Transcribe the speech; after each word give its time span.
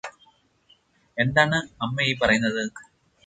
എന്താണ് 1.17 1.57
അമ്മ 1.81 2.01
ഈ 2.01 2.13
പറയ്യുന്നത് 2.17 2.63